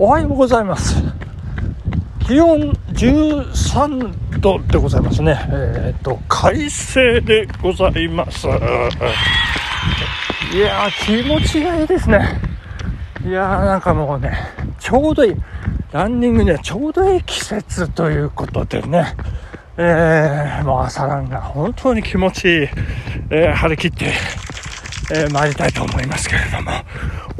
[0.00, 0.94] おはようございます。
[2.24, 5.36] 気温13度でございますね。
[5.50, 8.46] えっ、と快晴でございます。
[8.46, 8.50] い
[10.60, 12.40] やー気持ちがいいですね。
[13.26, 14.38] いやーなんかもうね
[14.78, 15.34] ちょうどいい。
[15.90, 19.16] ランニングにはちょうどいい季節ということでね。
[19.78, 22.68] えー、もう朝ランが本当に気持ちいい、
[23.30, 24.12] えー、張り切って
[25.10, 26.70] えー、参りたいと思いますけれども、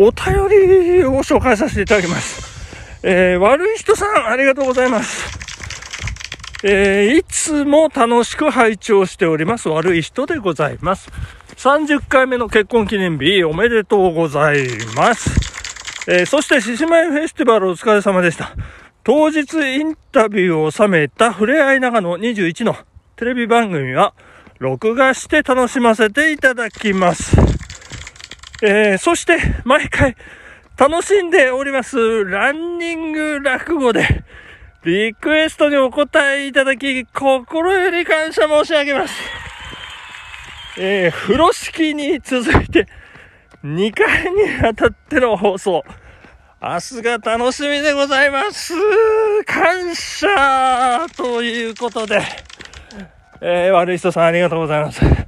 [0.01, 3.01] お便りを紹介させていただきます。
[3.03, 5.39] えー、悪い人さん、ありがとうございます。
[6.63, 9.69] えー、いつも楽しく拝聴しております。
[9.69, 11.11] 悪い人でございます。
[11.57, 15.31] 30回目の結婚記念日、おめでとうございます。
[16.09, 18.53] えー、そして、獅子舞フェスティバルお疲れ様でした。
[19.03, 22.77] 当日インタビューを収めたふれあい長野21の
[23.17, 24.15] テレビ番組は、
[24.59, 27.58] 録画して楽しませていただきます。
[28.63, 30.17] えー、そして、毎回、
[30.77, 34.25] 楽しんでおります、ランニング落語で、
[34.85, 39.15] リクエストにお答えいただき、心より感謝申し上げます。
[40.79, 42.87] えー、風呂敷に続いて、
[43.65, 45.85] 2回にあたっての放送。
[46.61, 48.75] 明日が楽しみでございます。
[49.47, 52.21] 感謝ということで、
[53.41, 55.28] えー、悪い人さんありがとうございます。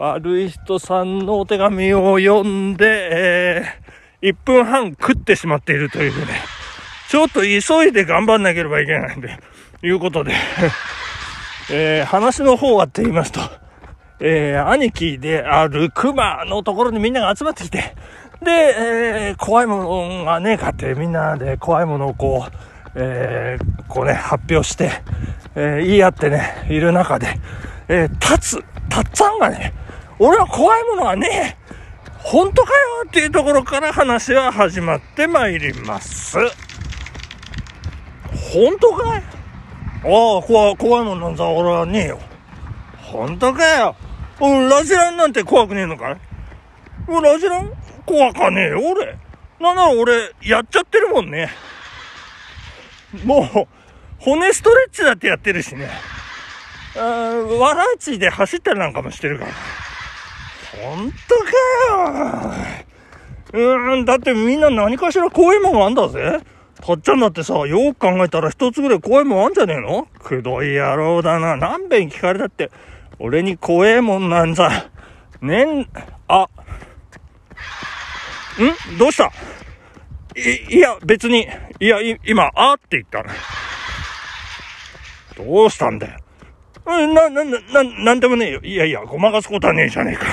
[0.00, 3.66] 悪い人さんのお手紙を読んで、
[4.22, 6.32] えー、1分半食ってしまっているというね、
[7.10, 9.38] ちょっと急いで頑張んなければいけないんで、
[9.82, 10.32] いうことで。
[11.70, 13.40] えー、話の方はって言いますと、
[14.20, 17.94] えー、兄貴である熊のところにみんなが集まってきて、
[18.42, 19.76] で、えー、怖いも
[20.16, 22.52] のがねえかってみんなで怖いものをこう、
[22.94, 24.90] えー、こうね、発表して、
[25.54, 27.38] えー、言い合ってね、いる中で、
[27.88, 29.74] えー、たつ、たっつぁんがね、
[30.22, 31.72] 俺は怖いものはねえ
[32.18, 32.76] 本当かよ
[33.08, 36.36] っていうところから話は始まってまいります。
[38.52, 39.22] 本当かい？
[39.22, 42.20] ああ、怖い怖いもんなんざ俺はねえよ。
[42.98, 43.96] 本当かよ？
[44.38, 46.18] 俺、ラジランなんて怖くねえのかい？
[47.08, 47.72] ラジラン？
[48.04, 49.16] 怖かねえよ、俺。
[49.58, 51.48] なんなら俺、やっちゃってるもんね。
[53.24, 53.66] もう、
[54.18, 55.88] 骨ストレッチだってやってるしね。
[56.96, 59.52] あ笑いちで走ったりなんかもしてるから。
[60.72, 61.50] 本当か
[61.98, 62.52] よ
[63.52, 66.40] うーん、だってみんな何かしら怖いもんあんだぜ。
[66.80, 70.06] たっちゃんだってさ、よく考えたら一つぐらい怖いもんあんじゃねえの？
[70.22, 71.56] くどい野郎だな。
[71.56, 72.70] 何遍聞かれたって、
[73.18, 74.88] 俺に怖えもんなんざ。
[75.42, 75.88] ねん、
[76.28, 76.48] あ、
[78.58, 78.98] ん？
[78.98, 79.32] どうした？
[80.36, 81.48] い、いや、別に、
[81.80, 83.24] いや、い今、あって言った
[85.36, 86.18] どうしたんだよ。
[86.86, 88.60] な、な、な、な、なんでもねえよ。
[88.62, 90.26] いやいや、ごまかすことはねえじゃねえか。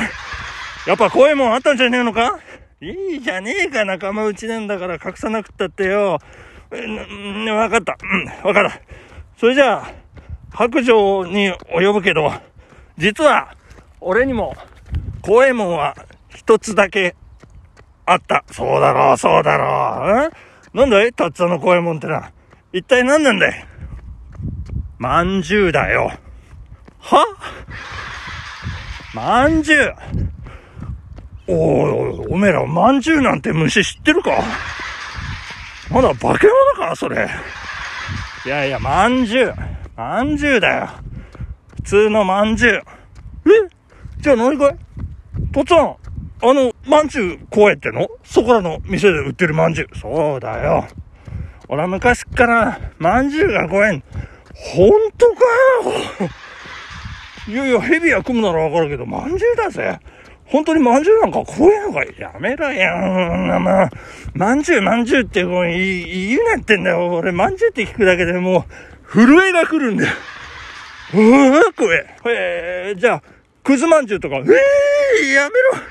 [0.88, 2.40] やっぱ怖いもんあったんじゃねえのか？
[2.80, 6.20] いいじゃねえか、仲間内なんだから隠さなくったってよ。
[6.72, 7.98] うん、わかった。
[8.02, 8.80] うん、わかった。
[9.38, 9.92] それじゃあ、
[10.52, 12.32] 白状に及ぶけど、
[12.98, 13.54] 実は、
[14.00, 14.56] 俺にも、
[15.22, 15.94] 怖いもんは
[16.30, 17.16] 一つだけ
[18.06, 18.46] あった。
[18.50, 20.32] そうだろう、そうだろ
[20.74, 20.78] う。
[20.78, 20.80] ん？
[20.80, 21.12] なんだい？
[21.12, 22.32] たっつぁんの怖いもんってな。
[22.72, 23.68] 一体何なんだい？
[25.00, 26.12] まんじゅうだよ。
[27.00, 27.26] は？
[29.14, 29.96] まんじゅう
[31.48, 34.32] おい、おめえら、まんじゅうなんて虫知ってるか？
[35.90, 37.30] まだ化け物かそれ。
[38.46, 39.54] いやいや、まんじゅう。
[39.96, 40.90] まんじゅうだよ。
[41.78, 42.74] 普通のまんじゅう。
[42.74, 42.82] え？
[44.22, 44.76] じゃあ何かい
[45.54, 48.08] とっつぁん、あの、まんじゅう怖いっての？
[48.24, 49.98] そこらの店で売ってるまんじゅう。
[49.98, 50.86] そうだよ。
[51.70, 54.04] 俺は昔から、まんじゅうが怖いん。
[54.54, 55.34] ほんとか
[56.26, 56.30] よ？
[57.48, 60.00] いやいや、蛇は組むならわかるけど、まんじゅうだぜ。
[60.48, 62.98] 本当にまんじゅうなんか怖いのかやめろよ。
[63.60, 63.90] まあ、
[64.34, 67.08] まんじゅうまんじゅうってこう言うなってんだよ。
[67.08, 68.66] 俺、まんじゅうって聞くだけでも
[69.10, 70.14] う、震えが来るんだよ。
[71.14, 72.16] うわ怖え。
[72.26, 73.24] えー、じゃあ、
[73.64, 74.44] くずまんじゅうとか、えー、
[75.34, 75.84] やめろ。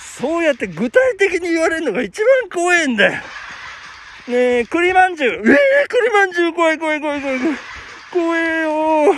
[0.00, 3.12] そうやって具体的に言われるのが一番怖いんだよ。
[4.28, 5.32] ねえ、栗まんじゅう。
[5.32, 5.42] えー、
[5.88, 7.56] 栗まんじゅう怖い怖い怖い怖い怖い。
[8.12, 9.14] 怖えよ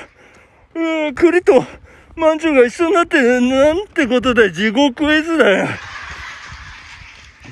[0.75, 1.65] うん、栗と、
[2.21, 4.51] まんじゅうが一緒になって、なんてことだよ。
[4.53, 5.69] 地獄絵図だよ。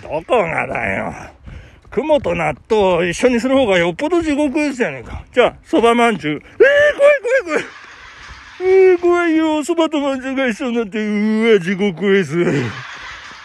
[0.03, 1.13] どこがだよ。
[1.91, 5.25] 雲と納豆を一緒にする方がよっぽど地獄絵図やねんか。
[5.33, 6.35] じゃあ、蕎麦まんじゅう。
[6.35, 6.41] えー、
[6.99, 7.65] 怖い怖い怖い。
[8.61, 9.45] えー、怖いよ。
[9.61, 12.37] 蕎麦とまんじゅうが一緒になって、うわ、地獄絵図。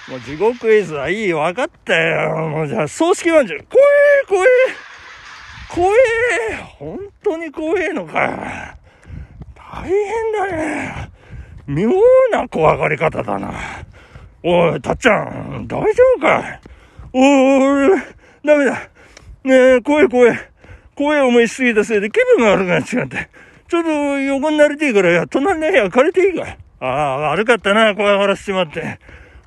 [0.09, 2.49] もう地獄絵図はいい、わかったよ。
[2.49, 3.65] もうじゃあ、葬式まんじゅう。
[3.69, 4.47] 怖え、怖え。
[5.69, 5.87] 怖
[6.51, 6.55] え。
[6.77, 8.75] 本当に怖えのか。
[9.55, 11.02] 大変だね。
[11.67, 11.89] 妙
[12.31, 13.53] な怖がり方だな。
[14.43, 16.59] おい、たっちゃん、大丈夫かい？
[17.13, 18.01] おい、
[18.43, 18.89] ダメだ。
[19.43, 20.37] ねえ、怖い怖い。
[20.95, 23.29] 怖い思いしすぎたせいで気分が悪くなっちまって。
[23.67, 28.99] ちょっと横になりてえから、いや、隣の部屋借りていいかああ、悪かったな、怖がらせちまって。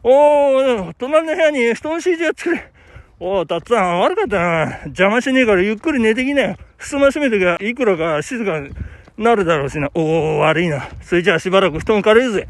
[0.03, 2.73] おー、隣の部屋に布団敷いてやってくれ。
[3.21, 4.79] おー、たっつぁん、悪かったな。
[4.87, 6.57] 邪魔しねえからゆっくり寝てきなよ。
[6.79, 8.71] 襖閉めてがいくらか静かに
[9.19, 9.91] なるだろうしな。
[9.95, 10.89] おー、悪いな。
[11.01, 12.49] それじゃあしばらく布団借りるぜ。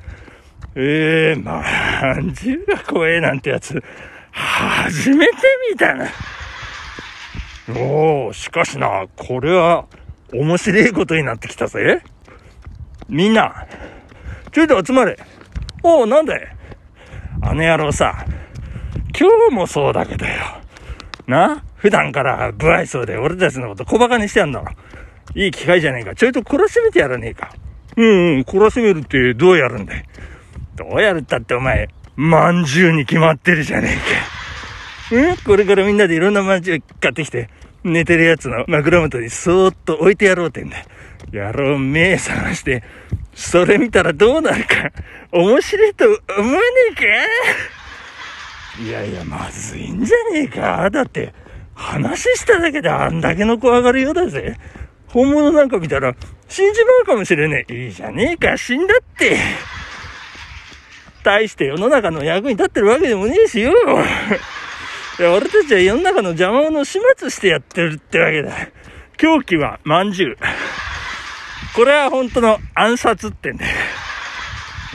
[0.74, 1.62] ええー、ま、
[2.16, 3.82] んじゅうが怖えなんてやつ、
[4.32, 5.34] 初めて
[5.72, 6.06] 見たな。
[7.68, 9.86] おー、しかしな、これは、
[10.32, 12.02] 面白いことになってきたぜ。
[13.08, 13.66] みんな、
[14.52, 15.18] ちょいと集まれ。
[15.82, 16.56] おう、なんだい
[17.42, 18.24] あの野郎さ、
[19.18, 20.32] 今日もそうだけどよ。
[21.26, 21.62] な？
[21.76, 24.72] 普段から不愛想で俺たちのこと小馬鹿にしてやんだろ。
[25.34, 26.14] いい機会じゃねえか。
[26.14, 27.52] ちょいと懲らしめてやらねえか。
[27.96, 30.04] うんうん、懲らしめるってどうやるんだい？
[30.76, 33.98] どうやるったってお前、まんじゅうに決まってるじゃね
[35.10, 35.16] えか。
[35.16, 35.36] うん？
[35.38, 37.48] これからみんなでいろんなまんじゅう買ってきて、
[37.84, 40.76] 寝てるやつの枕元にそーっと置いてやろうってんだ。
[41.32, 42.84] やろう、目覚まして、
[43.34, 44.90] それ見たらどうなるか、
[45.32, 46.58] 面白いと思わね
[46.92, 47.02] えか？
[48.82, 50.90] いやいや、まずいんじゃねえか。
[50.90, 51.32] だって、
[51.74, 54.58] 話しただけであんだけの怖がるようだぜ。
[55.16, 56.14] 本物なんか見たら、
[56.46, 57.86] 死んじまうかもしれねえ。
[57.86, 59.38] いいじゃねえか、死んだって。
[61.22, 63.72] 大して世の中の役に立ってるわけでもねえしよ。
[65.18, 68.52] いや、俺たちは世の中の邪魔者を始末してやってるってわけだ。
[69.16, 70.36] 狂気はまんじゅう。
[71.74, 73.72] これは本当の暗殺ってんだよ。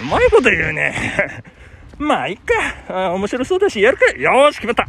[0.04, 1.42] うまいこと言うね。
[1.98, 2.38] まあ、いっ
[2.88, 3.10] か。
[3.14, 4.06] 面白そうだし、やるか。
[4.12, 4.88] よし、決まった。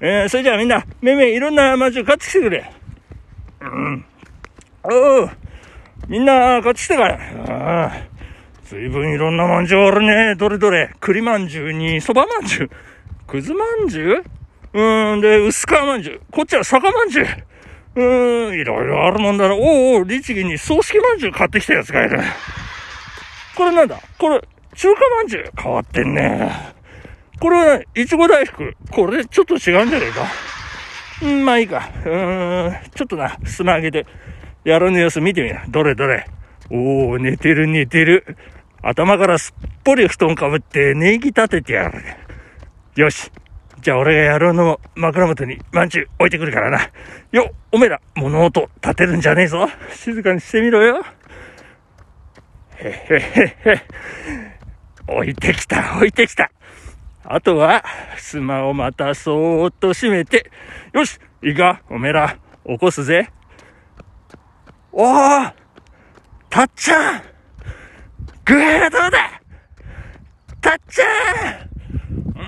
[0.00, 2.70] えー、それじゃあみんな、めめいろんなまんじゅう買ってきてくれ。
[3.62, 4.04] うん。
[4.90, 5.30] おう。
[6.08, 7.12] みんな、買ってきてかい。
[7.48, 7.92] ああ。
[8.64, 10.34] 随分いろんなまんじゅうあるね。
[10.34, 10.92] どれどれ。
[11.00, 12.70] 栗まんじゅうに、そばまんじゅう。
[13.26, 14.24] くずまんじゅう？
[14.72, 16.20] うん、で、薄皮まんじゅう。
[16.30, 17.26] こっちは酒まんじゅう。
[17.94, 19.54] うーん、いろいろあるもんだな。
[19.54, 19.62] おう
[19.98, 22.20] おう、律儀に葬式まんじゅう買ってきたやつがいる。
[23.56, 23.98] これなんだ？
[24.18, 24.40] これ、
[24.74, 25.50] 中華まんじゅう？
[25.56, 26.50] 変わってんね。
[27.40, 28.74] これは、いちご大福。
[28.90, 30.26] これちょっと違うんじゃねえか。
[31.22, 31.88] うん、まあいいか。
[32.04, 34.06] うーん、ちょっとな、スマ上げて、
[34.66, 35.64] 野郎の様子見てみな。
[35.68, 36.26] どれどれ。
[36.70, 38.36] おお寝てる寝てる。
[38.82, 42.02] 頭からすっぽり布団かぶってネギ立ててやる。
[42.96, 43.30] よし。
[43.80, 46.90] じゃあ俺が野郎の枕元にまんじゅう置いてくるからな。
[47.30, 49.68] よおめえら、物音立てるんじゃねえぞ。
[49.92, 51.04] 静かにしてみろよ。
[52.78, 53.82] へへへへ。
[55.06, 56.50] 置いてきた、置いてきた。
[57.22, 57.84] あとは、
[58.16, 60.50] スマをまたそーっと閉めて、
[60.92, 62.36] よしいいかおめえら、
[62.66, 63.30] 起こすぜ。
[64.98, 65.52] おー
[66.48, 67.22] たっちゃん
[68.46, 69.42] グーどうだ
[70.62, 71.08] たっちゃん
[72.34, 72.42] うん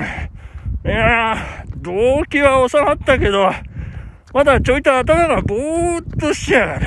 [0.00, 0.04] ん
[0.86, 3.52] いやー、動機は収まったけど、
[4.32, 6.78] まだちょいと頭がぼーっとしやが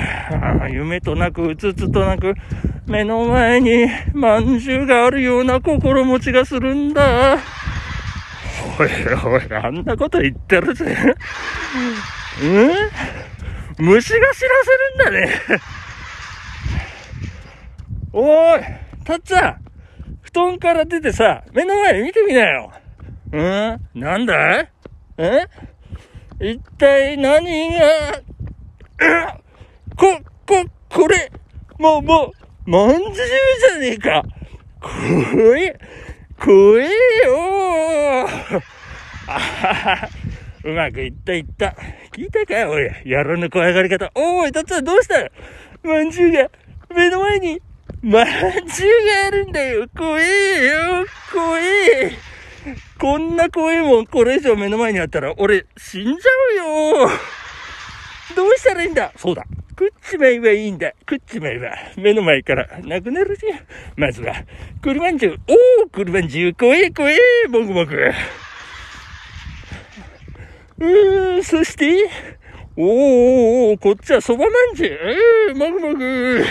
[0.66, 0.74] る。
[0.74, 2.34] 夢となく、うつつとなく、
[2.86, 7.38] 目の前にまんじゅうがあるような心持ちがするんだ。
[8.78, 8.88] おい
[9.24, 10.96] おい、あんなこと言ってるぜ。
[12.42, 12.70] うん？
[13.78, 15.40] 虫が知らせるんだね。
[18.12, 18.60] おい、
[19.04, 19.64] たっちゃん、
[20.22, 22.72] 布団から出てさ、目の前見てみなよ。
[23.32, 23.80] うん？
[23.94, 24.70] なんだい？
[25.18, 25.46] え
[26.40, 28.20] 一体何が、
[29.96, 31.30] こ、こ、これ、
[31.78, 32.32] もう、も
[32.66, 34.22] う、まんじゅうじゃねえか。
[34.80, 35.78] 怖え、
[36.38, 36.84] 怖え
[37.26, 38.62] よー
[39.26, 40.08] あはは。
[40.68, 41.74] うまくいったいった。
[42.12, 44.10] 聞いたかおい、野郎の怖がり方。
[44.14, 45.14] おい、たつぁんどうした？
[45.82, 46.50] まんじゅうが
[46.94, 47.62] 目の前に
[48.02, 49.86] まんじゅうがあるんだよ。
[49.96, 50.24] 怖え
[50.66, 51.06] よ。
[51.32, 52.12] 怖え。
[53.00, 56.14] こんな怖いもん、これ以上目の前にあったら、俺、死んじゃ
[56.64, 57.08] うよ。
[58.36, 59.10] どうしたらいいんだ？
[59.16, 59.46] そうだ。
[59.70, 60.92] 食っちまえばいいんだ。
[61.00, 61.72] 食っちまえば。
[61.96, 63.60] 目の前からなくなるじゃん。
[63.96, 64.34] まずは、
[64.82, 65.38] 栗まんじゅう。
[65.82, 66.54] おー、栗まんじゅう。
[66.54, 67.16] 怖え、怖え、
[67.48, 67.96] もぐもぐ。
[70.80, 72.08] うーん、そして、
[72.76, 74.90] おーおーこっちはそばまんじゅう？
[75.48, 76.40] えー、もぐもぐ。
[76.40, 76.44] う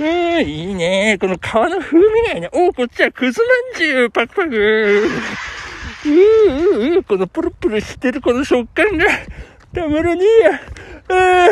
[0.00, 1.18] ーん、いいね。
[1.20, 2.48] この皮の風味がいいね。
[2.52, 3.46] おーこっちはくずま
[3.76, 4.56] んじゅう、パクパク。
[4.56, 9.04] うーうーこのプルプルしてるこの食感が、
[9.74, 10.60] たまらねえや。
[11.08, 11.50] あ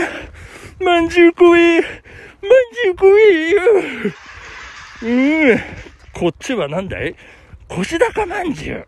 [0.80, 1.80] ー、まんじゅう怖え。
[1.80, 1.90] まん
[2.82, 3.62] じゅう怖えよ。
[5.02, 5.60] うーん、
[6.14, 7.14] こっちはなんだい？
[7.68, 8.86] 腰高まんじゅう。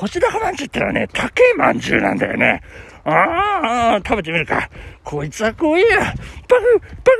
[0.00, 0.08] うん。
[0.08, 2.62] 腰高まんじゅうってのはね、高えまんじゅうなんだよね。
[3.04, 4.68] ああ、食べてみるか。
[5.02, 6.14] こいつは怖えや。
[6.48, 7.12] パク、パ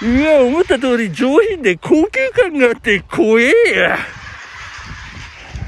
[0.00, 0.06] ク。
[0.06, 3.98] うわ、思った通り上品で高級感があって怖えや。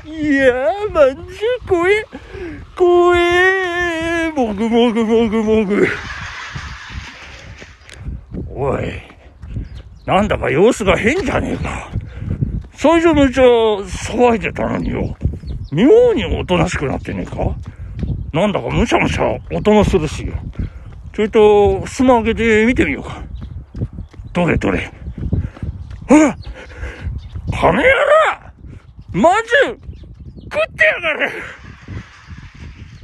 [0.05, 1.25] いやー、まんじゅ
[1.65, 2.05] う怖え。
[2.77, 4.31] 怖え。
[4.31, 5.89] もぐもぐもぐもぐ。
[8.51, 9.01] おい。
[10.05, 11.91] なんだか様子が変じゃねえか。
[12.75, 15.17] 最初めっちゃ騒いでたのによ。
[15.73, 17.57] 妙におとなしくなってねえか？
[18.33, 20.31] なんだかむしゃむしゃ音もするし。
[21.13, 23.23] ちょいと、スマホ上げて見てみようか。
[24.33, 24.91] どれどれ。
[26.11, 26.37] あ
[27.51, 27.85] この野郎
[29.13, 29.51] まんじ
[30.45, 31.31] 食ってやがる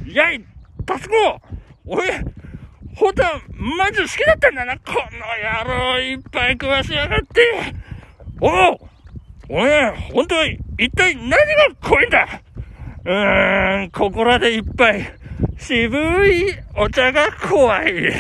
[0.06, 0.44] やい、
[0.86, 1.14] タスコ
[1.86, 2.08] おい、
[2.94, 4.76] ほんとはまんじ好きだったんだな。
[4.78, 4.98] この
[5.66, 7.74] 野郎いっぱい食わしやがって。
[8.40, 8.78] おう
[9.48, 11.38] お前、本当は一体何が
[11.82, 12.40] 怖いんだ？
[13.06, 15.06] うーん、ここらでいっぱい
[15.58, 15.96] 渋
[16.28, 18.12] いお茶が怖い。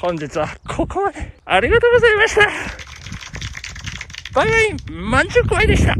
[0.00, 2.48] 本日はここまでありがとうございました。
[4.34, 5.94] バイバイ、まんじゅう怖いでした。